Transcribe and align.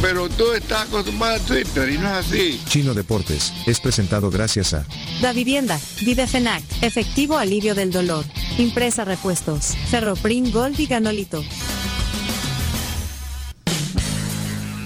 Pero 0.00 0.30
tú 0.30 0.52
estás 0.52 0.88
acostumbrado 0.88 1.36
a 1.36 1.38
Twitter 1.40 1.90
y 1.90 1.98
no 1.98 2.06
es 2.06 2.26
así. 2.26 2.60
Chino 2.66 2.94
Deportes 2.94 3.52
es 3.66 3.80
presentado 3.80 4.30
gracias 4.30 4.72
a 4.72 4.86
Da 5.20 5.32
Vivienda, 5.32 5.78
Videfenac, 6.02 6.62
Efectivo 6.80 7.36
Alivio 7.36 7.74
del 7.74 7.90
Dolor, 7.90 8.24
Impresa 8.56 9.04
Repuestos, 9.04 9.76
Ferroprim 9.90 10.50
Gold 10.52 10.80
y 10.80 10.86
Ganolito. 10.86 11.44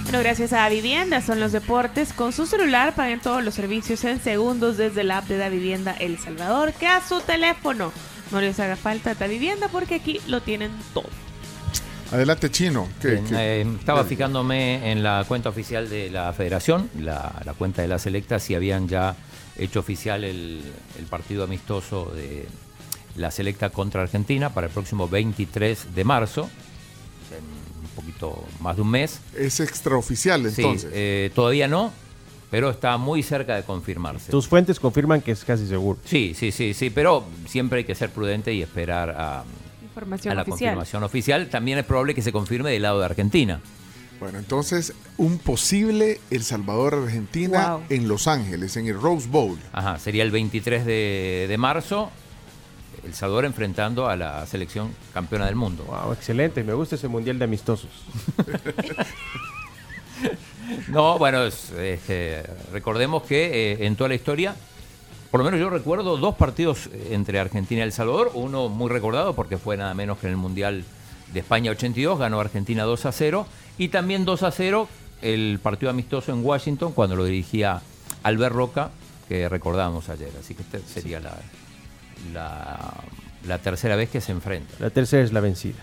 Bueno, 0.03 0.19
gracias 0.19 0.53
a 0.53 0.57
Da 0.59 0.69
Vivienda 0.69 1.23
son 1.23 1.39
los 1.39 1.53
deportes. 1.53 2.13
Con 2.13 2.33
su 2.33 2.47
celular 2.47 2.95
paguen 2.97 3.21
todos 3.21 3.45
los 3.45 3.55
servicios 3.55 4.03
en 4.05 4.23
segundos 4.23 4.77
desde 4.77 5.05
la 5.05 5.19
app 5.19 5.29
de 5.29 5.39
Da 5.39 5.49
Vivienda 5.49 5.93
El 5.93 6.19
Salvador, 6.19 6.73
que 6.73 6.87
a 6.89 7.07
su 7.07 7.21
teléfono. 7.21 7.93
No 8.33 8.41
les 8.41 8.59
haga 8.59 8.75
falta 8.75 9.15
Da 9.15 9.29
Vivienda 9.29 9.69
porque 9.69 9.95
aquí 9.95 10.21
lo 10.27 10.43
tienen 10.43 10.73
todo. 10.93 11.24
Adelante, 12.13 12.51
Chino. 12.51 12.89
¿Qué- 13.01 13.09
Bien, 13.13 13.25
qué- 13.27 13.35
eh, 13.63 13.67
estaba 13.79 14.05
fijándome 14.05 14.91
en 14.93 15.03
la 15.03 15.25
cuenta 15.27 15.49
oficial 15.49 15.89
de 15.89 16.11
la 16.11 16.33
federación, 16.33 16.89
la, 17.01 17.41
la 17.45 17.55
cuenta 17.55 17.83
de 17.83 17.89
la 17.89 17.99
selecta, 17.99 18.39
si 18.39 18.55
habían 18.55 18.89
ya 18.89 19.17
hecho 19.59 19.81
oficial 19.81 20.25
el, 20.25 20.63
el 20.99 21.05
partido 21.07 21.45
amistoso 21.45 22.13
de 22.15 22.47
la 23.17 23.31
selecta 23.31 23.71
contra 23.71 24.03
Argentina 24.03 24.51
para 24.51 24.67
el 24.69 24.73
próximo 24.73 25.09
23 25.09 25.95
de 25.95 26.05
marzo, 26.05 26.51
en 27.31 27.85
un 27.85 27.89
poquito 27.97 28.45
más 28.61 28.77
de 28.77 28.83
un 28.83 28.91
mes. 28.91 29.21
Es 29.37 29.61
extraoficial, 29.61 30.51
Sí, 30.51 30.63
entonces. 30.63 30.91
eh, 30.93 31.31
todavía 31.35 31.69
no, 31.69 31.93
pero 32.51 32.71
está 32.71 32.97
muy 32.97 33.23
cerca 33.23 33.57
de 33.57 33.63
confirmarse. 33.65 34.31
Tus 34.31 34.47
fuentes 34.47 34.79
confirman 34.79 35.21
que 35.21 35.33
es 35.33 35.45
casi 35.45 35.67
seguro. 35.67 35.99
Sí, 36.05 36.35
sí, 36.37 36.53
sí, 36.53 36.75
sí, 36.75 36.91
pero 36.91 37.25
siempre 37.49 37.79
hay 37.79 37.85
que 37.85 37.95
ser 37.95 38.11
prudente 38.11 38.53
y 38.53 38.63
esperar 38.63 39.11
a, 39.11 39.45
A 39.97 40.35
la 40.35 40.43
oficial. 40.43 40.47
confirmación 40.47 41.03
oficial. 41.05 41.49
También 41.49 41.79
es 41.79 41.85
probable 41.85 42.15
que 42.15 42.23
se 42.23 42.33
confirme 42.33 42.71
del 42.71 42.83
lado 42.83 42.99
de 43.01 43.05
Argentina. 43.07 43.61
Bueno, 44.21 44.39
entonces, 44.39 44.93
un 45.19 45.39
posible 45.39 46.21
El 46.31 46.43
Salvador-Argentina 46.45 47.73
Wow. 47.77 47.83
en 47.91 48.09
Los 48.09 48.27
Ángeles, 48.29 48.77
en 48.77 48.87
el 48.87 49.01
Rose 49.01 49.29
Bowl. 49.29 49.59
Ajá, 49.73 49.99
sería 49.99 50.23
el 50.23 50.31
23 50.31 50.87
de, 50.87 51.47
de 51.49 51.59
marzo, 51.59 52.11
El 53.05 53.13
Salvador 53.13 53.45
enfrentando 53.45 54.09
a 54.09 54.17
la 54.17 54.47
selección 54.47 54.93
campeona 55.13 55.47
del 55.47 55.57
mundo. 55.57 55.85
Wow, 55.85 56.13
excelente. 56.13 56.63
Me 56.65 56.73
gusta 56.75 56.95
ese 56.95 57.09
mundial 57.09 57.39
de 57.39 57.45
amistosos. 57.45 57.91
No, 60.89 61.19
bueno, 61.19 61.45
es, 61.45 61.73
recordemos 62.73 63.23
que 63.25 63.73
eh, 63.73 63.87
en 63.87 63.97
toda 63.97 64.09
la 64.09 64.15
historia, 64.15 64.55
por 65.35 65.41
lo 65.41 65.47
menos 65.47 65.59
yo 65.59 65.69
recuerdo 65.69 66.17
dos 66.17 66.37
partidos 66.37 66.87
eh, 66.93 67.09
entre 67.11 67.41
Argentina 67.41 67.81
y 67.81 67.83
El 67.83 67.91
Salvador, 67.91 68.31
uno 68.35 68.69
muy 68.69 68.89
recordado 68.89 69.35
porque 69.35 69.59
fue 69.59 69.77
nada 69.77 69.93
menos 69.93 70.19
que 70.19 70.29
en 70.29 70.35
el 70.35 70.37
Mundial 70.37 70.85
de 71.33 71.41
España 71.41 71.73
82, 71.73 72.21
ganó 72.21 72.39
Argentina 72.39 72.85
2 72.85 73.07
a 73.07 73.11
0, 73.11 73.45
y 73.77 73.89
también 73.89 74.25
2 74.25 74.45
a 74.45 74.53
0 74.53 74.89
el 75.23 75.59
partido 75.61 75.91
amistoso 75.91 76.31
en 76.31 76.45
Washington 76.45 76.93
cuando 76.93 77.17
lo 77.17 77.25
dirigía 77.25 77.83
Albert 78.23 78.55
Roca, 78.55 78.91
que 79.29 79.49
recordamos 79.49 80.09
ayer, 80.09 80.31
así 80.39 80.55
que 80.55 80.63
esta 80.63 80.79
sería 80.79 81.19
la, 81.19 81.35
la, 82.33 82.95
la 83.45 83.59
tercera 83.59 83.97
vez 83.97 84.11
que 84.11 84.21
se 84.21 84.31
enfrentan. 84.31 84.77
La 84.79 84.91
tercera 84.91 85.25
es 85.25 85.33
la 85.33 85.41
vencida. 85.41 85.83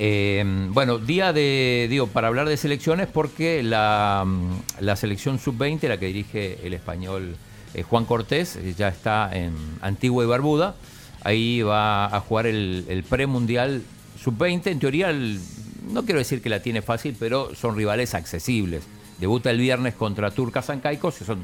Eh, 0.00 0.44
bueno, 0.70 0.98
día 0.98 1.32
de, 1.32 1.88
digo, 1.90 2.06
para 2.06 2.28
hablar 2.28 2.48
de 2.48 2.56
selecciones, 2.56 3.08
porque 3.08 3.64
la, 3.64 4.22
mm, 4.24 4.80
la 4.80 4.94
selección 4.94 5.40
sub-20, 5.40 5.88
la 5.88 5.98
que 5.98 6.06
dirige 6.06 6.64
el 6.64 6.72
español 6.72 7.36
eh, 7.74 7.82
Juan 7.82 8.04
Cortés, 8.04 8.54
eh, 8.56 8.74
ya 8.78 8.88
está 8.88 9.28
en 9.32 9.54
Antigua 9.80 10.22
y 10.22 10.26
Barbuda. 10.28 10.76
Ahí 11.24 11.62
va 11.62 12.06
a 12.06 12.20
jugar 12.20 12.46
el, 12.46 13.04
premundial 13.08 13.82
sub-20. 14.22 14.68
En 14.68 14.78
teoría, 14.78 15.12
no 15.12 16.04
quiero 16.04 16.20
decir 16.20 16.40
que 16.40 16.48
la 16.48 16.60
tiene 16.60 16.80
fácil, 16.80 17.16
pero 17.18 17.54
son 17.56 17.76
rivales 17.76 18.14
accesibles. 18.14 18.84
Debuta 19.18 19.50
el 19.50 19.58
viernes 19.58 19.94
contra 19.94 20.30
Turcas 20.30 20.70
Caicos, 20.80 21.16
que 21.16 21.24
son 21.24 21.40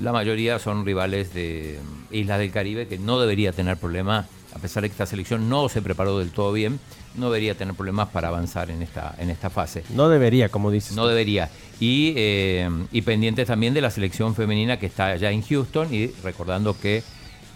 la 0.00 0.10
mayoría 0.10 0.58
son 0.58 0.86
rivales 0.86 1.34
de 1.34 1.78
mm, 2.10 2.14
Islas 2.14 2.38
del 2.38 2.50
Caribe 2.50 2.88
que 2.88 2.98
no 2.98 3.20
debería 3.20 3.52
tener 3.52 3.76
problema, 3.76 4.26
a 4.54 4.58
pesar 4.58 4.82
de 4.82 4.88
que 4.88 4.94
esta 4.94 5.06
selección 5.06 5.50
no 5.50 5.68
se 5.68 5.82
preparó 5.82 6.18
del 6.18 6.30
todo 6.30 6.52
bien, 6.52 6.80
no 7.16 7.26
debería 7.30 7.54
tener 7.54 7.74
problemas 7.74 8.08
para 8.08 8.28
avanzar 8.28 8.70
en 8.70 8.82
esta, 8.82 9.14
en 9.18 9.30
esta 9.30 9.50
fase. 9.50 9.84
No 9.94 10.08
debería, 10.08 10.48
como 10.48 10.70
dices. 10.70 10.96
No 10.96 11.06
debería. 11.06 11.50
Y, 11.80 12.14
eh, 12.16 12.68
y 12.92 13.02
pendientes 13.02 13.46
también 13.46 13.74
de 13.74 13.80
la 13.80 13.90
selección 13.90 14.34
femenina 14.34 14.78
que 14.78 14.86
está 14.86 15.06
allá 15.06 15.30
en 15.30 15.42
Houston 15.42 15.92
y 15.92 16.06
recordando 16.22 16.78
que 16.78 17.02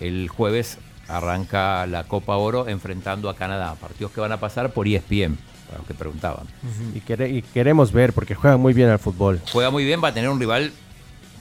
el 0.00 0.28
jueves 0.28 0.78
arranca 1.08 1.86
la 1.86 2.04
Copa 2.04 2.36
Oro 2.36 2.68
enfrentando 2.68 3.30
a 3.30 3.36
Canadá, 3.36 3.74
partidos 3.80 4.12
que 4.12 4.20
van 4.20 4.32
a 4.32 4.40
pasar 4.40 4.72
por 4.72 4.86
ESPN, 4.88 5.38
para 5.66 5.78
los 5.78 5.86
que 5.86 5.94
preguntaban. 5.94 6.46
y, 6.94 7.00
quere- 7.00 7.30
y 7.30 7.42
queremos 7.42 7.92
ver 7.92 8.12
porque 8.12 8.34
juegan 8.34 8.60
muy 8.60 8.72
bien 8.74 8.88
al 8.88 8.98
fútbol. 8.98 9.40
Juega 9.52 9.70
muy 9.70 9.84
bien, 9.84 10.02
va 10.02 10.08
a 10.08 10.14
tener 10.14 10.28
un 10.28 10.38
rival 10.40 10.72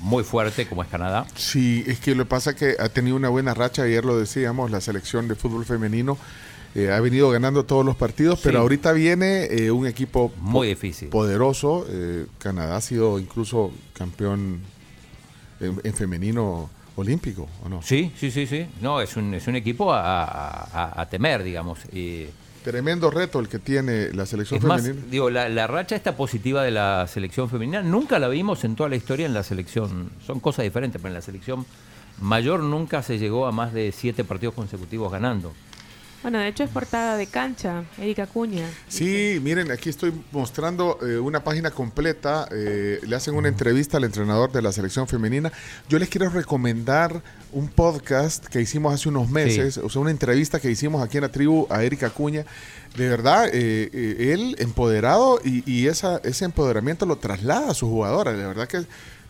muy 0.02 0.24
fuerte 0.24 0.68
como 0.68 0.84
es 0.84 0.90
Canadá. 0.90 1.26
Sí, 1.36 1.84
es 1.88 2.00
que 2.00 2.14
lo 2.16 2.26
que 2.26 2.30
pasa 2.30 2.52
es 2.52 2.56
que 2.58 2.76
ha 2.80 2.90
tenido 2.90 3.16
una 3.16 3.30
buena 3.30 3.54
racha, 3.54 3.84
ayer 3.84 4.06
lo 4.06 4.18
decíamos, 4.18 4.70
la 4.70 4.82
selección 4.82 5.28
de 5.28 5.36
fútbol 5.36 5.66
femenino 5.66 6.18
eh, 6.76 6.92
ha 6.92 7.00
venido 7.00 7.30
ganando 7.30 7.64
todos 7.64 7.86
los 7.86 7.96
partidos, 7.96 8.40
pero 8.44 8.60
ahorita 8.60 8.92
viene 8.92 9.46
eh, 9.46 9.72
un 9.72 9.88
equipo 9.88 10.30
po- 10.30 10.38
Muy 10.42 10.68
difícil. 10.68 11.08
poderoso. 11.10 11.86
eh, 11.90 12.26
Canadá 12.38 12.76
ha 12.78 12.82
sido 12.82 13.18
incluso 13.18 13.72
campeón 13.94 14.60
en, 15.62 15.80
en 15.84 15.94
femenino 15.94 16.70
olímpico, 16.98 17.48
¿o 17.64 17.70
no? 17.70 17.82
Sí, 17.82 18.12
sí, 18.18 18.30
sí, 18.32 18.46
sí. 18.46 18.68
No, 18.82 19.02
es 19.02 19.16
un, 19.18 19.34
es 19.34 19.48
un 19.48 19.56
equipo 19.56 19.94
a, 19.94 20.24
a- 20.24 20.64
a- 20.94 21.02
a 21.02 21.06
temer, 21.10 21.44
digamos. 21.44 21.80
Y 21.94 22.26
Tremendo 22.64 23.12
reto 23.12 23.40
el 23.40 23.48
que 23.48 23.60
tiene 23.60 24.12
la 24.12 24.26
selección 24.26 24.58
es 24.58 24.66
más, 24.66 24.82
femenina. 24.82 25.06
digo, 25.12 25.30
la, 25.30 25.48
la 25.50 25.68
racha 25.68 25.96
esta 25.96 26.18
positiva 26.18 26.64
de 26.64 26.72
la 26.72 27.06
selección 27.08 27.48
femenina 27.50 27.84
nunca 27.84 28.18
la 28.18 28.28
vimos 28.28 28.64
en 28.64 28.76
toda 28.76 28.90
la 28.90 28.96
historia 28.96 29.26
en 29.28 29.34
la 29.36 29.44
selección. 29.44 30.10
Son 30.26 30.40
cosas 30.40 30.64
diferentes, 30.64 31.00
pero 31.00 31.10
en 31.10 31.14
la 31.16 31.22
selección 31.22 31.66
mayor 32.22 32.62
nunca 32.62 33.04
se 33.04 33.20
llegó 33.20 33.46
a 33.46 33.52
más 33.52 33.72
de 33.74 33.92
siete 33.92 34.24
partidos 34.24 34.56
consecutivos 34.56 35.12
ganando. 35.12 35.54
Bueno, 36.26 36.40
de 36.40 36.48
hecho 36.48 36.64
es 36.64 36.72
portada 36.72 37.18
de 37.18 37.28
cancha, 37.28 37.84
Erika 38.00 38.26
Cuña. 38.26 38.68
Sí, 38.88 39.40
miren, 39.44 39.70
aquí 39.70 39.90
estoy 39.90 40.12
mostrando 40.32 40.98
eh, 41.04 41.20
una 41.20 41.44
página 41.44 41.70
completa. 41.70 42.48
eh, 42.52 43.00
le 43.06 43.16
hacen 43.16 43.36
una 43.36 43.48
entrevista 43.48 43.98
al 43.98 44.06
entrenador 44.06 44.52
de 44.52 44.64
la 44.64 44.72
selección 44.72 45.08
femenina. 45.08 45.52
Yo 45.88 46.00
les 46.00 46.10
quiero 46.10 46.28
recomendar 46.30 47.22
un 47.52 47.68
podcast 47.68 48.44
que 48.48 48.60
hicimos 48.60 48.92
hace 48.92 49.08
unos 49.08 49.30
meses, 49.30 49.78
o 49.78 49.88
sea, 49.88 50.02
una 50.02 50.10
entrevista 50.10 50.60
que 50.60 50.72
hicimos 50.72 51.04
aquí 51.04 51.18
en 51.18 51.22
la 51.26 51.32
tribu 51.32 51.68
a 51.70 51.84
Erika 51.84 52.10
Cuña. 52.10 52.44
De 52.98 53.08
verdad, 53.08 53.46
eh, 53.54 53.92
eh, 53.94 54.34
él 54.34 54.56
empoderado 54.58 55.40
y, 55.46 55.64
y 55.72 55.86
esa, 55.86 56.22
ese 56.24 56.46
empoderamiento 56.46 57.06
lo 57.06 57.18
traslada 57.18 57.70
a 57.70 57.74
sus 57.76 57.88
jugadoras. 57.88 58.36
De 58.36 58.48
verdad 58.48 58.68
que 58.68 58.78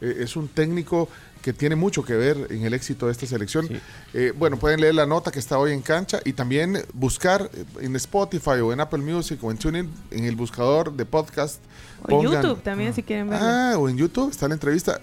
eh, 0.01 0.17
es 0.19 0.35
un 0.35 0.47
técnico 0.47 1.09
que 1.41 1.53
tiene 1.53 1.75
mucho 1.75 2.03
que 2.03 2.13
ver 2.13 2.47
en 2.50 2.63
el 2.66 2.73
éxito 2.73 3.06
de 3.06 3.12
esta 3.12 3.25
selección. 3.28 3.68
Eh, 4.13 4.34
bueno, 4.35 4.57
pueden 4.57 4.81
leer 4.81 4.96
la 4.96 5.06
nota 5.06 5.31
que 5.31 5.40
está 5.40 5.59
hoy 5.59 5.72
en 5.72 5.81
cancha 5.81 6.19
y 6.25 6.34
también 6.34 6.84
buscar 6.94 7.50
eh, 7.53 7.66
en 7.81 7.96
Spotify 7.97 8.62
o 8.63 8.73
en 8.73 8.79
Apple 8.79 9.00
Music 9.00 9.40
o 9.44 9.51
en 9.51 9.57
TuneIn, 9.57 9.90
en 10.12 10.25
el 10.25 10.35
buscador 10.35 10.91
de 10.94 11.06
podcast. 11.06 11.59
O 12.07 12.24
en 12.24 12.31
YouTube 12.31 12.62
también, 12.62 12.94
si 12.94 13.03
quieren 13.03 13.29
verlo. 13.29 13.45
Ah, 13.47 13.75
o 13.78 13.88
en 13.90 13.97
YouTube 13.97 14.31
está 14.31 14.48
la 14.48 14.56
entrevista. 14.56 15.00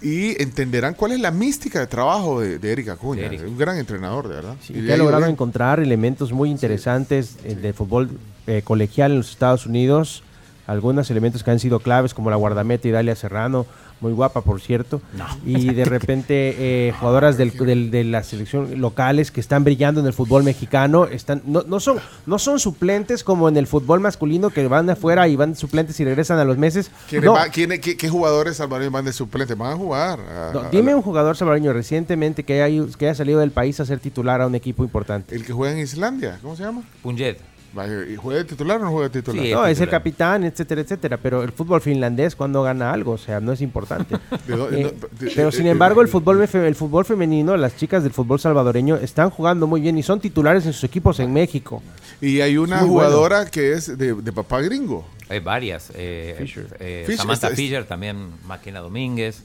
Y 0.00 0.40
entenderán 0.40 0.94
cuál 0.94 1.12
es 1.12 1.20
la 1.20 1.32
mística 1.32 1.80
de 1.80 1.88
trabajo 1.88 2.40
de, 2.40 2.58
de 2.58 2.70
Erika 2.72 2.92
Acuña. 2.92 3.22
De 3.22 3.26
Erika. 3.26 3.44
Un 3.44 3.58
gran 3.58 3.78
entrenador, 3.78 4.28
de 4.28 4.34
verdad. 4.36 4.56
Sí, 4.62 4.72
Y 4.74 4.82
logrado 4.82 5.18
bien. 5.18 5.32
encontrar 5.32 5.80
elementos 5.80 6.30
muy 6.32 6.50
interesantes 6.50 7.36
eh, 7.44 7.56
del 7.56 7.74
fútbol 7.74 8.10
eh, 8.46 8.62
colegial 8.62 9.10
en 9.10 9.18
los 9.18 9.30
Estados 9.30 9.66
Unidos. 9.66 10.22
Algunos 10.68 11.10
elementos 11.10 11.42
que 11.42 11.50
han 11.50 11.58
sido 11.58 11.80
claves, 11.80 12.14
como 12.14 12.30
la 12.30 12.36
guardameta 12.36 12.86
Idalia 12.86 13.16
Serrano, 13.16 13.66
muy 14.00 14.12
guapa, 14.12 14.42
por 14.42 14.60
cierto. 14.60 15.00
Y 15.44 15.72
de 15.74 15.84
repente, 15.86 16.54
eh, 16.88 16.92
jugadoras 17.00 17.36
del- 17.36 17.56
del- 17.56 17.90
de 17.90 18.04
la 18.04 18.22
selección 18.22 18.80
locales 18.80 19.32
que 19.32 19.40
están 19.40 19.64
brillando 19.64 20.00
en 20.00 20.06
el 20.06 20.12
fútbol 20.12 20.44
mexicano. 20.44 21.06
están 21.06 21.42
no, 21.46 21.62
no, 21.66 21.80
son, 21.80 21.98
no 22.26 22.38
son 22.38 22.60
suplentes 22.60 23.24
como 23.24 23.48
en 23.48 23.56
el 23.56 23.66
fútbol 23.66 23.98
masculino, 24.00 24.50
que 24.50 24.68
van 24.68 24.88
afuera 24.90 25.26
y 25.26 25.34
van 25.36 25.56
suplentes 25.56 25.98
y 25.98 26.04
regresan 26.04 26.38
a 26.38 26.44
los 26.44 26.58
meses. 26.58 26.90
¿Quiénes 27.08 27.24
No, 27.26 27.32
va- 27.32 27.48
quiénes- 27.48 27.80
qué, 27.80 27.96
qué 27.96 28.08
jugadores 28.08 28.58
salvadoreños 28.58 28.92
van 28.92 29.06
de 29.06 29.12
suplente? 29.14 29.54
Van 29.54 29.72
a 29.72 29.76
jugar. 29.76 30.20
a- 30.20 30.50
no, 30.52 30.60
a- 30.60 30.68
dime 30.70 30.92
a- 30.92 30.96
un 30.96 31.02
jugador 31.02 31.34
salvadoreño 31.36 31.72
recientemente 31.72 32.44
que 32.44 32.62
haya, 32.62 32.84
que 32.98 33.06
haya 33.06 33.14
salido 33.14 33.40
del 33.40 33.52
país 33.52 33.80
a 33.80 33.86
ser 33.86 34.00
titular 34.00 34.42
a 34.42 34.46
un 34.46 34.54
equipo 34.54 34.84
importante. 34.84 35.34
El 35.34 35.44
que 35.46 35.52
juega 35.54 35.72
en 35.74 35.80
Islandia, 35.80 36.38
¿cómo 36.42 36.54
se 36.56 36.62
llama? 36.62 36.82
Punjet. 37.02 37.40
¿Y 37.86 38.16
juega 38.16 38.38
de 38.38 38.44
titular 38.44 38.80
o 38.80 38.84
no 38.84 38.90
juega 38.90 39.08
de 39.08 39.20
titular? 39.20 39.44
Sí, 39.44 39.52
No, 39.52 39.66
es 39.66 39.80
el 39.80 39.88
capitán, 39.88 40.44
etcétera, 40.44 40.80
etcétera. 40.80 41.16
Pero 41.18 41.42
el 41.42 41.52
fútbol 41.52 41.80
finlandés 41.80 42.34
cuando 42.34 42.62
gana 42.62 42.92
algo, 42.92 43.12
o 43.12 43.18
sea, 43.18 43.40
no 43.40 43.52
es 43.52 43.60
importante. 43.60 44.16
Eh, 44.70 44.94
pero 45.34 45.52
sin 45.52 45.66
embargo, 45.66 46.00
el 46.02 46.08
fútbol, 46.08 46.40
el 46.42 46.74
fútbol 46.74 47.04
femenino, 47.04 47.56
las 47.56 47.76
chicas 47.76 48.02
del 48.02 48.12
fútbol 48.12 48.40
salvadoreño 48.40 48.96
están 48.96 49.30
jugando 49.30 49.66
muy 49.66 49.80
bien 49.80 49.98
y 49.98 50.02
son 50.02 50.20
titulares 50.20 50.64
en 50.66 50.72
sus 50.72 50.84
equipos 50.84 51.20
en 51.20 51.32
México. 51.32 51.82
Y 52.20 52.40
hay 52.40 52.56
una 52.56 52.80
Muy 52.80 52.88
bueno. 52.90 53.08
jugadora 53.10 53.46
que 53.46 53.72
es 53.72 53.96
de, 53.98 54.14
de 54.14 54.32
papá 54.32 54.60
gringo. 54.60 55.06
Hay 55.28 55.40
varias. 55.40 55.92
eh, 55.94 56.34
Fisher. 56.38 56.66
eh, 56.80 57.02
Fisher, 57.06 57.18
Samantha 57.20 57.50
Fisher, 57.50 57.84
también 57.84 58.30
Máquina 58.46 58.80
Domínguez. 58.80 59.42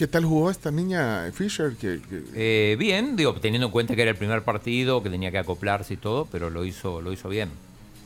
¿Qué 0.00 0.06
tal 0.06 0.24
jugó 0.24 0.50
esta 0.50 0.70
niña 0.70 1.30
Fisher? 1.34 1.74
Que, 1.78 2.00
que- 2.00 2.22
Eh, 2.34 2.76
bien, 2.78 3.16
digo, 3.16 3.34
teniendo 3.34 3.66
en 3.66 3.70
cuenta 3.70 3.94
que 3.94 4.00
era 4.00 4.10
el 4.12 4.16
primer 4.16 4.40
partido, 4.44 5.02
que 5.02 5.10
tenía 5.10 5.30
que 5.30 5.36
acoplarse 5.36 5.92
y 5.92 5.96
todo, 5.98 6.24
pero 6.32 6.48
lo 6.48 6.64
hizo, 6.64 7.02
lo 7.02 7.12
hizo 7.12 7.28
bien. 7.28 7.50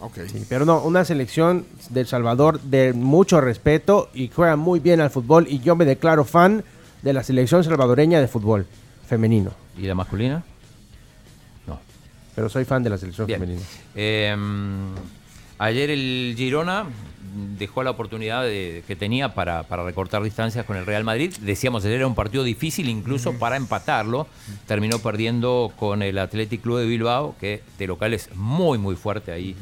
ok. 0.01 0.19
Sí, 0.27 0.45
pero 0.49 0.65
no, 0.65 0.83
una 0.83 1.05
selección 1.05 1.65
del 1.91 2.09
Salvador 2.09 2.61
de 2.63 2.93
mucho 2.95 3.41
respeto 3.41 4.11
y 4.13 4.27
juega 4.27 4.57
muy 4.57 4.81
bien 4.81 5.01
al 5.01 5.11
fútbol 5.11 5.47
y 5.49 5.61
yo 5.61 5.77
me 5.77 5.85
declaro 5.85 6.25
fan 6.25 6.65
de 7.03 7.13
la 7.13 7.23
selección 7.23 7.63
salvadoreña 7.63 8.19
de 8.21 8.27
fútbol 8.27 8.67
femenino. 9.07 9.53
¿Y 9.79 9.83
la 9.83 9.95
masculina? 9.95 10.43
No. 11.69 11.79
Pero 12.35 12.49
soy 12.49 12.65
fan 12.65 12.83
de 12.83 12.91
la 12.91 12.99
selección 12.99 13.29
Bien. 13.29 13.39
femenina. 13.39 13.65
Eh, 13.95 14.35
ayer 15.59 15.91
el 15.91 16.35
Girona 16.37 16.87
dejó 17.59 17.83
la 17.83 17.91
oportunidad 17.91 18.43
de- 18.45 18.85
que 18.87 18.97
tenía 18.97 19.35
para, 19.35 19.65
para 19.65 19.85
recortar 19.85 20.23
distancias 20.23 20.65
con 20.65 20.77
el 20.77 20.87
Real 20.87 21.05
Madrid. 21.05 21.33
Decíamos, 21.41 21.85
ayer 21.85 21.97
era 21.99 22.07
un 22.07 22.15
partido 22.15 22.45
difícil 22.45 22.89
incluso 22.89 23.39
para 23.39 23.57
empatarlo. 23.57 24.27
Terminó 24.67 24.99
perdiendo 24.99 25.73
con 25.79 26.03
el 26.03 26.19
Athletic 26.19 26.63
Club 26.63 26.79
de 26.81 26.87
Bilbao, 26.87 27.35
que 27.41 27.63
de 27.79 27.87
local 27.87 28.15
es 28.15 28.35
muy, 28.35 28.79
muy 28.79 28.95
fuerte. 28.97 29.33
Ahí, 29.33 29.57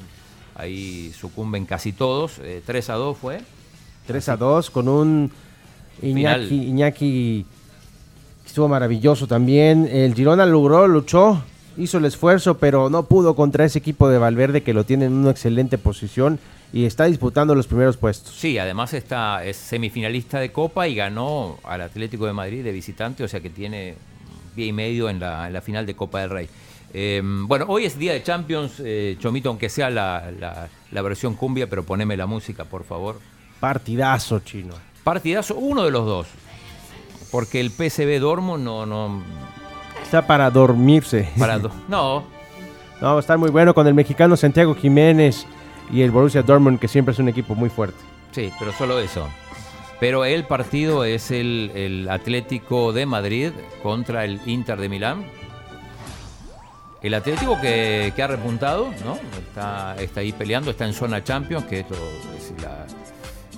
ahí 0.54 1.12
sucumben 1.18 1.64
casi 1.66 1.92
todos. 1.92 2.38
Eh, 2.40 2.62
3 2.64 2.90
a 2.90 2.94
2 2.94 3.16
fue. 3.18 3.40
3 4.06 4.28
a 4.28 4.36
2 4.36 4.70
con 4.70 4.88
un 4.88 5.30
Iñaki. 6.02 6.54
Iñaki 6.54 7.46
que 8.42 8.48
estuvo 8.48 8.68
maravilloso 8.68 9.26
también. 9.26 9.88
El 9.90 10.14
Girona 10.14 10.44
logró, 10.46 10.86
luchó, 10.88 11.42
hizo 11.76 11.98
el 11.98 12.04
esfuerzo, 12.04 12.58
pero 12.58 12.90
no 12.90 13.04
pudo 13.04 13.34
contra 13.34 13.64
ese 13.64 13.78
equipo 13.78 14.08
de 14.08 14.18
Valverde 14.18 14.62
que 14.62 14.74
lo 14.74 14.84
tiene 14.84 15.06
en 15.06 15.12
una 15.12 15.30
excelente 15.30 15.78
posición 15.78 16.38
y 16.72 16.86
está 16.86 17.04
disputando 17.04 17.54
los 17.54 17.66
primeros 17.66 17.96
puestos. 17.96 18.34
Sí, 18.34 18.58
además 18.58 18.94
está, 18.94 19.44
es 19.44 19.56
semifinalista 19.56 20.38
de 20.40 20.52
Copa 20.52 20.88
y 20.88 20.94
ganó 20.94 21.58
al 21.64 21.82
Atlético 21.82 22.26
de 22.26 22.32
Madrid 22.32 22.64
de 22.64 22.72
visitante, 22.72 23.22
o 23.24 23.28
sea 23.28 23.40
que 23.40 23.50
tiene 23.50 23.94
pie 24.54 24.66
y 24.66 24.72
medio 24.72 25.08
en 25.10 25.20
la, 25.20 25.46
en 25.46 25.52
la 25.52 25.60
final 25.60 25.84
de 25.86 25.94
Copa 25.94 26.20
del 26.20 26.30
Rey. 26.30 26.48
Eh, 26.94 27.22
bueno, 27.24 27.64
hoy 27.68 27.84
es 27.86 27.98
día 27.98 28.12
de 28.12 28.22
Champions, 28.22 28.74
eh, 28.84 29.16
Chomito, 29.18 29.48
aunque 29.48 29.68
sea 29.68 29.88
la, 29.90 30.30
la- 30.38 30.68
la 30.90 31.02
versión 31.02 31.34
cumbia, 31.36 31.68
pero 31.70 31.84
poneme 31.84 32.16
la 32.18 32.26
música, 32.26 32.64
por 32.66 32.84
favor. 32.84 33.18
Partidazo 33.60 34.40
chino. 34.40 34.74
Partidazo, 35.04 35.54
uno 35.54 35.84
de 35.84 35.90
los 35.90 36.04
dos. 36.04 36.26
Porque 37.30 37.60
el 37.60 37.70
PSV 37.70 38.20
Dortmund 38.20 38.62
no, 38.62 38.84
no, 38.84 39.22
Está 40.12 40.26
para 40.26 40.50
dormirse. 40.50 41.26
para 41.38 41.58
do- 41.58 41.70
no, 41.88 42.22
No, 43.00 43.12
va 43.12 43.16
a 43.16 43.20
estar 43.20 43.38
muy 43.38 43.48
bueno 43.48 43.72
con 43.72 43.86
el 43.86 43.94
mexicano 43.94 44.36
Santiago 44.36 44.74
Jiménez 44.74 45.46
y 45.90 46.02
el 46.02 46.10
Borussia 46.10 46.42
Dortmund, 46.42 46.78
que 46.78 46.86
siempre 46.86 47.12
es 47.14 47.18
un 47.18 47.30
equipo 47.30 47.54
muy 47.54 47.70
fuerte. 47.70 47.96
Sí, 48.30 48.52
pero 48.58 48.74
solo 48.74 48.98
eso. 48.98 49.26
Pero 50.00 50.26
el 50.26 50.44
partido 50.44 51.06
es 51.06 51.30
el, 51.30 51.72
el 51.74 52.10
Atlético 52.10 52.92
de 52.92 53.06
Madrid 53.06 53.52
contra 53.82 54.26
el 54.26 54.38
Inter 54.44 54.78
de 54.78 54.90
Milán. 54.90 55.24
El 57.00 57.14
Atlético 57.14 57.58
que, 57.58 58.12
que 58.14 58.22
ha 58.22 58.26
repuntado, 58.26 58.90
¿no? 59.06 59.18
Está, 59.38 59.96
está 59.98 60.20
ahí 60.20 60.32
peleando, 60.32 60.72
está 60.72 60.84
en 60.84 60.92
zona 60.92 61.24
Champions, 61.24 61.64
que 61.64 61.80
esto 61.80 61.94
es, 62.36 62.52
la- 62.62 62.84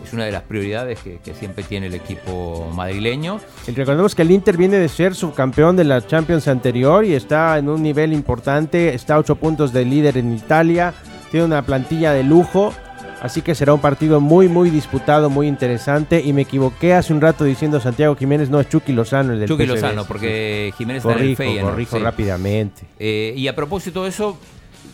es 0.05 0.13
una 0.13 0.25
de 0.25 0.33
las 0.33 0.43
prioridades 0.43 1.01
que, 1.01 1.19
que 1.25 1.35
siempre 1.35 1.65
tiene 1.65 1.87
el 1.87 1.95
equipo 1.95 2.71
madrileño. 2.75 3.41
Y 3.67 3.73
recordemos 3.73 4.15
que 4.15 4.23
el 4.23 4.31
Inter 4.31 4.57
viene 4.57 4.79
de 4.79 4.89
ser 4.89 5.15
subcampeón 5.15 5.77
de 5.77 5.85
la 5.85 6.07
Champions 6.07 6.49
anterior 6.49 7.05
y 7.05 7.15
está 7.15 7.59
en 7.59 7.69
un 7.69 7.83
nivel 7.83 8.13
importante, 8.13 8.95
está 8.95 9.15
a 9.15 9.19
8 9.19 9.37
puntos 9.37 9.73
de 9.73 9.85
líder 9.85 10.19
en 10.19 10.35
Italia, 10.35 10.95
tiene 11.31 11.47
una 11.47 11.63
plantilla 11.63 12.13
de 12.13 12.23
lujo, 12.23 12.73
así 13.21 13.43
que 13.43 13.55
será 13.55 13.75
un 13.75 13.81
partido 13.81 14.21
muy 14.21 14.49
muy 14.49 14.71
disputado, 14.71 15.31
muy 15.31 15.49
interesante 15.49 16.21
y 16.21 16.33
me 16.33 16.43
equivoqué 16.43 16.95
hace 16.95 17.13
un 17.13 17.21
rato 17.21 17.45
diciendo 17.45 17.81
Santiago 17.81 18.15
Jiménez, 18.17 18.51
no 18.51 18.61
es 18.61 18.69
Chucky 18.69 18.93
Lozano 18.93 19.33
el 19.33 19.41
del 19.41 19.49
Chucky. 19.49 19.67
Lozano, 19.67 20.05
porque 20.05 20.73
Jiménez 20.77 21.05
está 21.05 21.13
en 21.13 21.19
el 21.19 21.37
Corrijo, 21.37 21.43
Feyenoord, 21.43 21.71
corrijo 21.73 21.97
sí. 21.97 22.03
rápidamente. 22.03 22.83
Eh, 22.99 23.35
y 23.37 23.49
a 23.49 23.57
propósito 23.57 24.05
de 24.05 24.11
eso, 24.11 24.39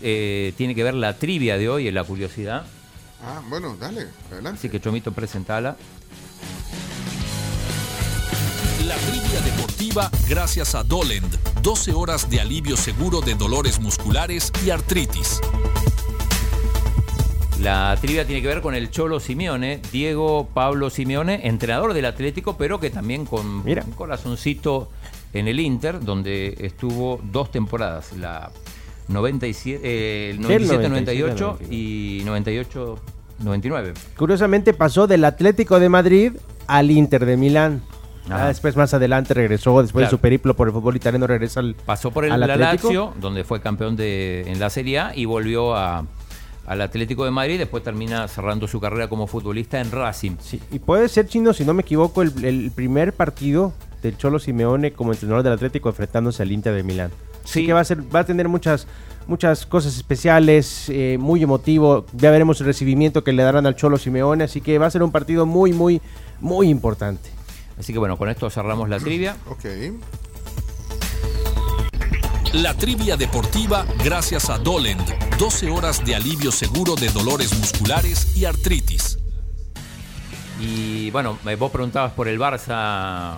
eh, 0.03 0.53
tiene 0.57 0.75
que 0.75 0.83
ver 0.83 0.95
la 0.95 1.15
trivia 1.15 1.59
de 1.59 1.69
hoy, 1.69 1.89
en 1.89 1.95
la 1.95 2.05
curiosidad. 2.05 2.65
Ah, 3.25 3.43
bueno, 3.49 3.77
dale, 3.79 4.09
adelante. 4.31 4.59
Así 4.59 4.69
que 4.69 4.81
Chomito, 4.81 5.13
presentala. 5.13 5.77
La 8.87 8.97
trivia 8.97 9.41
deportiva 9.43 10.11
gracias 10.29 10.75
a 10.75 10.83
Dolend. 10.83 11.37
12 11.63 11.93
horas 11.93 12.31
de 12.31 12.41
alivio 12.41 12.77
seguro 12.77 13.21
de 13.21 13.35
dolores 13.35 13.79
musculares 13.79 14.51
y 14.65 14.71
artritis. 14.71 15.41
La 17.61 17.95
trivia 18.01 18.27
tiene 18.27 18.41
que 18.41 18.49
ver 18.49 18.63
con 18.63 18.75
el 18.75 18.91
Cholo 18.91 19.21
Simeone, 19.21 19.83
Diego 19.93 20.49
Pablo 20.55 20.89
Simeone, 20.89 21.47
entrenador 21.47 21.93
del 21.93 22.07
Atlético, 22.07 22.57
pero 22.57 22.81
que 22.81 22.89
también 22.89 23.27
con 23.27 23.63
Mira. 23.63 23.85
un 23.85 23.93
corazoncito 23.93 24.91
en 25.35 25.47
el 25.47 25.61
Inter, 25.61 26.03
donde 26.03 26.57
estuvo 26.59 27.21
dos 27.23 27.51
temporadas, 27.51 28.13
la 28.17 28.51
97, 29.12 29.81
eh, 29.83 30.31
el 30.31 30.41
97-98 30.41 31.57
y 31.71 32.23
98-99. 32.25 33.95
Curiosamente 34.17 34.73
pasó 34.75 35.07
del 35.07 35.25
Atlético 35.25 35.81
de 35.81 35.89
Madrid 35.89 36.33
al 36.67 36.91
Inter 36.91 37.25
de 37.27 37.37
Milán. 37.37 37.83
Después 38.47 38.77
más 38.77 38.95
adelante 38.95 39.35
regresó, 39.35 39.83
después 39.83 40.07
de 40.07 40.11
su 40.11 40.19
periplo 40.19 40.55
por 40.55 40.69
el 40.69 40.75
fútbol 40.75 40.95
italiano 40.95 41.27
regresa 41.27 41.59
al, 41.61 41.75
Pasó 41.75 42.12
por 42.12 42.25
el 42.25 42.31
al 42.31 42.39
la 42.41 42.47
Atlético. 42.55 42.87
Lazio, 42.89 43.12
donde 43.21 43.43
fue 43.43 43.61
campeón 43.61 43.97
de, 43.97 44.43
en 44.47 44.61
la 44.61 44.71
Serie 44.71 44.99
A, 45.01 45.17
y 45.17 45.25
volvió 45.25 45.75
a- 45.75 46.07
al 46.67 46.81
Atlético 46.81 47.25
de 47.25 47.33
Madrid, 47.33 47.59
después 47.59 47.83
termina 47.83 48.29
cerrando 48.29 48.69
su 48.69 48.79
carrera 48.79 49.09
como 49.09 49.27
futbolista 49.27 49.81
en 49.81 49.91
Racing. 49.91 50.37
Sí, 50.41 50.61
y 50.71 50.79
puede 50.79 51.09
ser 51.09 51.27
chino, 51.27 51.53
si 51.53 51.65
no 51.65 51.75
me 51.75 51.83
equivoco, 51.83 52.23
el, 52.23 52.45
el 52.45 52.71
primer 52.71 53.12
partido 53.15 53.73
del 54.01 54.17
Cholo 54.17 54.39
Simeone 54.39 54.93
como 54.93 55.12
entrenador 55.12 55.43
del 55.43 55.55
Atlético 55.55 55.89
enfrentándose 55.89 56.45
al 56.45 56.53
Inter 56.53 56.73
de 56.75 56.85
Milán. 56.85 57.11
Así 57.45 57.61
Sí. 57.61 57.67
que 57.67 57.73
va 57.73 57.81
a 57.81 57.85
ser, 57.85 58.03
va 58.15 58.21
a 58.21 58.25
tener 58.25 58.49
muchas, 58.49 58.87
muchas 59.27 59.67
cosas 59.67 59.97
especiales, 59.97 60.87
eh, 60.89 61.17
muy 61.19 61.43
emotivo. 61.43 62.07
Ya 62.13 62.31
veremos 62.31 62.61
el 62.61 62.67
recibimiento 62.67 63.25
que 63.25 63.33
le 63.33 63.43
darán 63.43 63.67
al 63.67 63.77
Cholo 63.77 63.99
Simeone, 63.99 64.45
así 64.45 64.61
que 64.61 64.79
va 64.79 64.87
a 64.87 64.91
ser 64.91 65.03
un 65.03 65.11
partido 65.13 65.47
muy, 65.47 65.73
muy, 65.73 66.01
muy 66.41 66.69
importante. 66.69 67.31
Así 67.79 67.93
que 67.93 67.99
bueno, 67.99 68.17
con 68.19 68.29
esto 68.29 68.50
cerramos 68.50 68.88
la 68.88 68.99
trivia. 68.99 69.37
Ok. 69.49 69.64
La 72.53 72.75
trivia 72.75 73.17
deportiva 73.17 73.87
gracias 74.05 74.50
a 74.50 74.59
Dolend. 74.59 75.00
12 75.38 75.71
horas 75.71 76.05
de 76.05 76.17
alivio 76.17 76.50
seguro 76.50 76.97
de 76.97 77.09
dolores 77.11 77.57
musculares 77.57 78.37
y 78.37 78.45
artritis. 78.45 79.19
Y 80.61 81.11
bueno, 81.12 81.38
eh, 81.47 81.55
vos 81.55 81.71
preguntabas 81.71 82.12
por 82.12 82.26
el 82.26 82.38
Barça. 82.41 83.37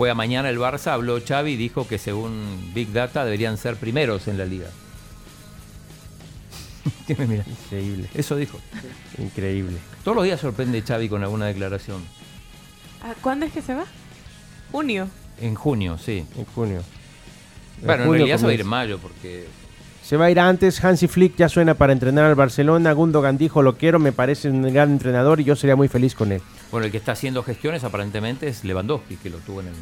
Juega 0.00 0.14
mañana 0.14 0.48
el 0.48 0.58
Barça, 0.58 0.92
habló 0.92 1.20
Xavi 1.20 1.52
y 1.52 1.56
dijo 1.56 1.86
que 1.86 1.98
según 1.98 2.70
Big 2.72 2.90
Data 2.90 3.22
deberían 3.22 3.58
ser 3.58 3.76
primeros 3.76 4.28
en 4.28 4.38
la 4.38 4.46
liga. 4.46 4.68
¿Qué 7.06 7.14
me 7.16 7.26
mira? 7.26 7.44
Increíble, 7.46 8.08
Eso 8.14 8.34
dijo. 8.36 8.58
increíble. 9.18 9.76
Todos 10.02 10.16
los 10.16 10.24
días 10.24 10.40
sorprende 10.40 10.80
Xavi 10.80 11.10
con 11.10 11.22
alguna 11.22 11.48
declaración. 11.48 12.02
Ah, 13.02 13.12
¿Cuándo 13.20 13.44
es 13.44 13.52
que 13.52 13.60
se 13.60 13.74
va? 13.74 13.84
Junio. 14.72 15.06
En 15.38 15.54
junio, 15.54 15.98
sí. 15.98 16.24
En 16.34 16.46
junio. 16.46 16.78
En 17.82 17.86
Bueno, 17.86 18.04
en 18.04 18.08
junio 18.08 18.24
realidad 18.24 18.38
se 18.38 18.44
va 18.46 18.50
a 18.52 18.54
ir 18.54 18.60
en 18.62 18.68
mayo 18.68 18.98
porque 19.00 19.48
Se 20.02 20.16
va 20.16 20.24
a 20.24 20.30
ir 20.30 20.40
antes, 20.40 20.82
Hansi 20.82 21.08
Flick 21.08 21.36
ya 21.36 21.50
suena 21.50 21.74
para 21.74 21.92
entrenar 21.92 22.24
al 22.24 22.36
Barcelona, 22.36 22.92
Gundogan 22.92 23.36
dijo 23.36 23.60
lo 23.60 23.76
quiero, 23.76 23.98
me 23.98 24.12
parece 24.12 24.48
un 24.48 24.62
gran 24.72 24.92
entrenador 24.92 25.40
y 25.40 25.44
yo 25.44 25.56
sería 25.56 25.76
muy 25.76 25.88
feliz 25.88 26.14
con 26.14 26.32
él. 26.32 26.40
Bueno, 26.70 26.86
el 26.86 26.92
que 26.92 26.98
está 26.98 27.12
haciendo 27.12 27.42
gestiones 27.42 27.84
aparentemente 27.84 28.48
es 28.48 28.64
Lewandowski, 28.64 29.16
que 29.16 29.30
lo 29.30 29.38
tuvo 29.38 29.60
en 29.60 29.68
el, 29.68 29.74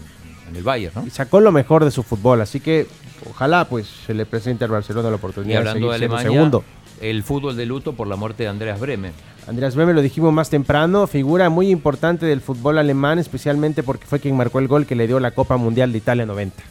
en 0.48 0.56
el 0.56 0.62
Bayern, 0.62 0.94
¿no? 0.94 1.06
Y 1.06 1.10
sacó 1.10 1.40
lo 1.40 1.52
mejor 1.52 1.84
de 1.84 1.90
su 1.90 2.02
fútbol, 2.02 2.40
así 2.40 2.60
que 2.60 2.86
ojalá 3.28 3.66
pues 3.66 3.86
se 4.06 4.14
le 4.14 4.24
presente 4.26 4.64
al 4.64 4.70
Barcelona 4.70 5.08
la 5.10 5.16
Y 5.16 5.18
oportunidad 5.18 5.58
hablando 5.58 5.90
de 5.90 5.98
seguir 5.98 6.10
Alemania, 6.14 6.32
segundo. 6.32 6.64
el 7.00 7.22
fútbol 7.22 7.56
de 7.56 7.66
luto 7.66 7.92
por 7.94 8.06
la 8.06 8.16
muerte 8.16 8.44
de 8.44 8.48
Andreas 8.48 8.80
Breme. 8.80 9.12
Andreas 9.46 9.74
Beme 9.76 9.94
lo 9.94 10.02
dijimos 10.02 10.32
más 10.32 10.50
temprano, 10.50 11.06
figura 11.06 11.48
muy 11.48 11.70
importante 11.70 12.26
del 12.26 12.40
fútbol 12.42 12.76
alemán, 12.78 13.18
especialmente 13.18 13.82
porque 13.82 14.06
fue 14.06 14.20
quien 14.20 14.36
marcó 14.36 14.58
el 14.58 14.68
gol 14.68 14.84
que 14.84 14.94
le 14.94 15.06
dio 15.06 15.20
la 15.20 15.30
Copa 15.30 15.56
Mundial 15.56 15.90
de 15.92 15.98
Italia 15.98 16.26
90. 16.26 16.62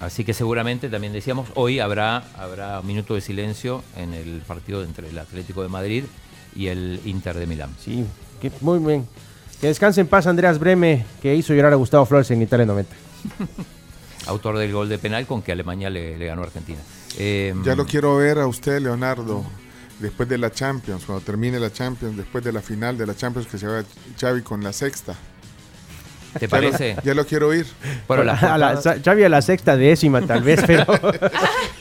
Así 0.00 0.22
que 0.24 0.34
seguramente 0.34 0.88
también 0.88 1.12
decíamos, 1.12 1.48
hoy 1.54 1.80
habrá, 1.80 2.24
habrá 2.36 2.80
un 2.80 2.86
minuto 2.86 3.14
de 3.14 3.20
silencio 3.22 3.82
en 3.96 4.12
el 4.12 4.42
partido 4.46 4.82
entre 4.84 5.08
el 5.08 5.18
Atlético 5.18 5.62
de 5.62 5.68
Madrid 5.68 6.04
y 6.54 6.66
el 6.66 7.00
Inter 7.06 7.36
de 7.38 7.46
Milán. 7.46 7.70
Sí, 7.80 8.04
que 8.40 8.50
muy 8.60 8.78
bien. 8.78 9.06
Que 9.60 9.68
descanse 9.68 10.00
en 10.00 10.06
paz 10.06 10.26
Andreas 10.26 10.58
Breme, 10.58 11.04
que 11.22 11.34
hizo 11.34 11.54
llorar 11.54 11.72
a 11.72 11.76
Gustavo 11.76 12.04
Flores 12.06 12.30
en 12.30 12.42
Italia 12.42 12.66
90. 12.66 12.94
Autor 14.26 14.58
del 14.58 14.72
gol 14.72 14.88
de 14.88 14.98
penal 14.98 15.26
con 15.26 15.42
que 15.42 15.52
Alemania 15.52 15.90
le, 15.90 16.16
le 16.16 16.26
ganó 16.26 16.42
a 16.42 16.46
Argentina. 16.46 16.78
Eh, 17.18 17.54
Ya 17.64 17.74
lo 17.74 17.86
quiero 17.86 18.16
ver 18.16 18.38
a 18.38 18.46
usted, 18.46 18.80
Leonardo, 18.80 19.44
después 20.00 20.28
de 20.28 20.38
la 20.38 20.50
Champions, 20.50 21.04
cuando 21.04 21.24
termine 21.24 21.60
la 21.60 21.72
Champions, 21.72 22.16
después 22.16 22.42
de 22.42 22.52
la 22.52 22.60
final 22.62 22.96
de 22.96 23.06
la 23.06 23.14
Champions 23.14 23.46
que 23.46 23.58
se 23.58 23.66
va 23.66 23.82
Xavi 24.18 24.42
con 24.42 24.62
la 24.62 24.72
sexta. 24.72 25.14
¿Te 26.38 26.40
Ya 26.40 26.46
lo- 26.46 26.50
parece? 26.50 26.96
Ya 27.04 27.14
lo 27.14 27.26
quiero 27.26 27.48
oír. 27.48 27.66
Bueno, 28.08 28.24
las 28.24 28.42
a 28.42 28.58
la, 28.58 28.74
portadas- 28.74 29.02
Xavi 29.04 29.24
a 29.24 29.28
la 29.28 29.42
sexta 29.42 29.76
décima, 29.76 30.22
tal 30.22 30.42
vez, 30.42 30.60
pero. 30.66 30.84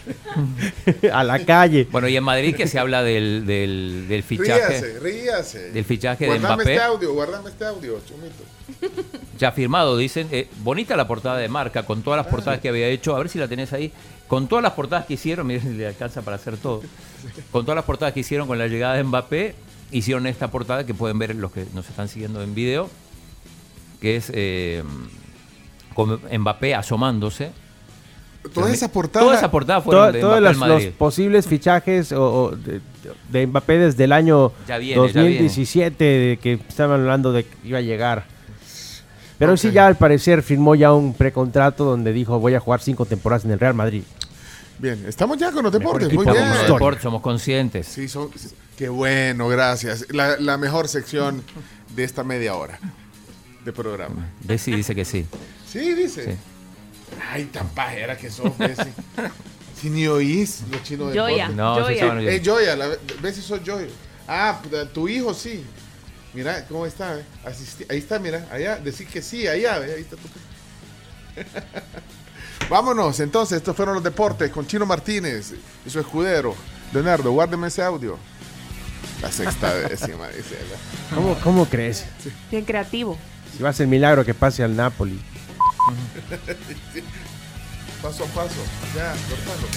a 1.13 1.24
la 1.24 1.39
calle. 1.45 1.88
Bueno, 1.91 2.07
y 2.07 2.17
en 2.17 2.24
Madrid 2.24 2.55
que 2.55 2.67
se 2.67 2.79
habla 2.79 3.03
del, 3.03 3.45
del, 3.45 4.05
del 4.07 4.24
fichaje. 4.24 4.79
Ríase, 4.81 5.00
ríase. 5.00 5.72
Del 5.72 5.86
fichaje 5.86 6.25
de 6.25 6.29
guardame 6.31 6.55
Mbappé. 6.55 6.72
este 6.74 6.83
audio, 6.83 7.13
guardame 7.13 7.50
este 7.50 7.65
audio, 7.65 8.00
chumito. 8.07 8.93
Ya 9.38 9.51
firmado, 9.51 9.98
dicen. 9.98 10.27
Eh, 10.31 10.48
bonita 10.60 10.95
la 10.95 11.07
portada 11.07 11.38
de 11.38 11.48
marca, 11.50 11.83
con 11.83 12.01
todas 12.03 12.17
las 12.17 12.27
portadas 12.27 12.60
que 12.60 12.69
había 12.69 12.88
hecho. 12.88 13.15
A 13.15 13.19
ver 13.19 13.29
si 13.29 13.39
la 13.39 13.48
tenés 13.48 13.74
ahí. 13.74 13.91
Con 14.27 14.48
todas 14.48 14.63
las 14.63 14.74
portadas 14.74 15.05
que 15.05 15.13
hicieron, 15.15 15.48
miren 15.48 15.63
si 15.63 15.69
le 15.69 15.88
alcanza 15.88 16.22
para 16.22 16.38
hacer 16.38 16.57
todo. 16.57 16.81
Con 17.51 17.65
todas 17.65 17.75
las 17.75 17.86
portadas 17.86 18.13
que 18.13 18.22
hicieron 18.22 18.48
con 18.48 18.57
la 18.57 18.67
llegada 18.67 18.95
de 18.95 19.03
Mbappé, 19.03 19.55
hicieron 19.91 20.25
esta 20.27 20.50
portada 20.50 20.86
que 20.86 20.93
pueden 20.93 21.19
ver 21.19 21.36
los 21.36 21.51
que 21.51 21.65
nos 21.74 21.88
están 21.88 22.07
siguiendo 22.10 22.41
en 22.41 22.55
video, 22.55 22.89
que 24.03 24.17
es 24.17 24.29
eh, 24.36 24.83
con 25.93 26.19
Mbappé 26.29 26.75
asomándose. 26.75 27.51
Toda 28.53 28.69
esa 28.69 28.91
portada. 28.91 29.24
Toda 29.25 29.38
esa 29.38 29.50
portada 29.50 29.81
fueron 29.81 30.12
de 30.12 30.19
todos 30.19 30.41
Mbappé 30.41 30.57
Madrid. 30.57 30.86
los 30.88 30.93
posibles 30.95 31.48
fichajes 31.48 32.12
o, 32.12 32.22
o 32.22 32.51
de, 32.51 32.81
de 33.29 33.48
Mbappé 33.48 33.77
desde 33.77 34.03
el 34.03 34.12
año 34.12 34.51
Ya 34.67 34.77
viene, 34.77 35.07
ya 35.07 35.22
2017, 35.22 36.03
de 36.03 36.38
que 36.38 36.60
estaban 36.67 37.00
hablando 37.00 37.31
de 37.31 37.45
que 37.45 37.55
iba 37.63 37.77
a 37.77 37.81
llegar. 37.81 38.25
Pero 39.39 39.55
sí, 39.55 39.72
ya 39.72 39.88
al 39.88 39.95
parecer 39.95 40.43
firmó 40.43 40.75
ya 40.75 40.91
un 40.91 41.13
precontrato 41.13 41.86
donde 41.86 42.12
dijo 42.12 42.38
voy 42.39 42.55
a 42.55 42.60
jugar 42.60 42.81
cinco 42.81 43.05
temporadas 43.05 43.45
en 43.45 43.51
el 43.51 43.60
Real 43.60 43.74
Madrid. 43.74 44.03
Bien, 44.79 45.01
estamos 45.07 45.38
ya 45.38 45.50
con 45.53 45.63
los 45.63 45.72
deportes. 45.72 46.12
Muy 46.12 46.25
bien. 46.25 46.43
deportes, 46.67 47.03
somos 47.03 47.22
conscientes. 47.22 47.88
Sí, 47.88 48.10
son, 48.10 48.29
qué 48.77 48.89
bueno, 48.89 49.48
gracias. 49.48 50.07
La, 50.10 50.36
la 50.38 50.57
mejor 50.57 50.89
sección 50.89 51.41
de 51.95 52.03
esta 52.03 52.25
media 52.25 52.55
hora 52.55 52.77
de 53.63 53.72
programa. 53.74 54.29
Bessie 54.41 54.75
dice 54.75 54.93
que 54.96 55.05
sí. 55.05 55.25
Sí, 55.67 55.93
dice. 55.93 56.25
Sí. 56.34 56.38
Ay, 57.32 57.46
tan 57.46 57.67
pajera 57.70 58.17
que 58.17 58.29
sos, 58.29 58.58
Bessie. 58.58 58.91
Si 59.79 59.89
ni 59.89 60.08
oís 60.08 60.63
los 60.72 60.82
chinos 60.84 61.12
de 61.12 61.20
Joya. 61.20 61.50
deporte. 61.50 61.55
No, 61.55 61.74
Joya. 61.75 61.93
estaban 61.93 62.20
Eh, 62.25 62.41
Joya, 62.46 62.75
la, 62.77 62.88
Bessie 63.22 63.43
sos 63.43 63.60
Joya. 63.65 63.88
Ah, 64.27 64.62
puta, 64.63 64.88
tu 64.88 65.10
hijo 65.10 65.34
sí. 65.34 65.65
Mira, 66.34 66.65
¿cómo 66.67 66.86
está? 66.86 67.20
eh? 67.20 67.25
Ahí 67.89 67.98
está, 67.98 68.17
mira, 68.17 68.48
allá, 68.50 68.77
decir 68.77 69.08
que 69.08 69.22
sí, 69.22 69.46
allá, 69.46 69.79
ve, 69.79 69.93
ahí 69.93 70.01
está 70.01 70.15
tu 70.15 70.29
Vámonos, 72.70 73.20
entonces, 73.20 73.58
estos 73.58 73.75
fueron 73.75 73.96
los 73.96 74.03
deportes 74.03 74.50
con 74.51 74.65
Chino 74.65 74.86
Martínez 74.86 75.53
y 75.86 75.89
su 75.89 76.00
escudero. 76.00 76.55
Leonardo, 76.93 77.32
guárdeme 77.32 77.67
ese 77.67 77.84
audio. 77.84 78.17
La 79.22 79.32
sexta 79.32 79.74
décima, 79.75 80.27
dice. 80.29 80.55
¿verdad? 80.55 80.77
¿Cómo, 81.13 81.36
cómo 81.43 81.65
crees? 81.65 82.05
Bien 82.50 82.63
creativo. 82.63 83.17
Si 83.55 83.62
va 83.62 83.69
a 83.69 83.74
ser 83.74 83.88
milagro 83.88 84.25
que 84.25 84.33
pase 84.33 84.63
al 84.63 84.75
Napoli. 84.75 85.19
Paso 88.01 88.24
a 88.25 88.27
paso. 88.27 88.62
Ya, 88.95 89.13
cortalo. 89.29 89.67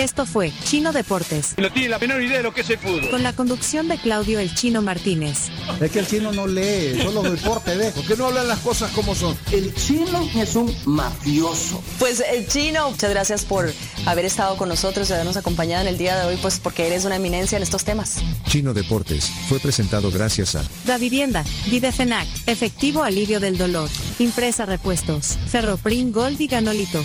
Esto 0.00 0.24
fue 0.24 0.50
Chino 0.64 0.92
Deportes, 0.92 1.52
No 1.58 1.70
tiene 1.70 1.90
la 1.90 1.98
menor 1.98 2.22
idea 2.22 2.38
de 2.38 2.42
lo 2.42 2.54
que 2.54 2.62
es 2.62 2.70
el 2.70 2.78
fútbol. 2.78 3.10
con 3.10 3.22
la 3.22 3.34
conducción 3.34 3.86
de 3.86 3.98
Claudio 3.98 4.38
El 4.38 4.54
Chino 4.54 4.80
Martínez. 4.80 5.50
Es 5.78 5.90
que 5.90 5.98
el 5.98 6.06
chino 6.06 6.32
no 6.32 6.46
lee, 6.46 6.98
solo 7.02 7.22
deporte 7.22 7.76
ve. 7.76 7.90
¿Por 7.90 8.06
qué 8.06 8.16
no 8.16 8.28
hablan 8.28 8.48
las 8.48 8.60
cosas 8.60 8.90
como 8.92 9.14
son? 9.14 9.36
El 9.52 9.74
chino 9.74 10.26
es 10.34 10.56
un 10.56 10.74
mafioso. 10.86 11.82
Pues 11.98 12.22
el 12.32 12.48
chino, 12.48 12.90
muchas 12.90 13.10
gracias 13.10 13.44
por 13.44 13.70
haber 14.06 14.24
estado 14.24 14.56
con 14.56 14.70
nosotros 14.70 15.10
y 15.10 15.12
habernos 15.12 15.36
acompañado 15.36 15.82
en 15.82 15.88
el 15.88 15.98
día 15.98 16.18
de 16.18 16.28
hoy, 16.28 16.38
pues 16.40 16.58
porque 16.60 16.86
eres 16.86 17.04
una 17.04 17.16
eminencia 17.16 17.56
en 17.58 17.62
estos 17.62 17.84
temas. 17.84 18.16
Chino 18.48 18.72
Deportes 18.72 19.30
fue 19.50 19.60
presentado 19.60 20.10
gracias 20.10 20.54
a 20.54 20.64
Da 20.86 20.96
Vivienda, 20.96 21.44
Videfenac, 21.66 22.26
Efectivo 22.46 23.02
Alivio 23.02 23.38
del 23.38 23.58
Dolor, 23.58 23.90
Impresa 24.18 24.64
Repuestos, 24.64 25.36
Ferroprim 25.48 26.10
Gold 26.10 26.40
y 26.40 26.46
Ganolito. 26.46 27.04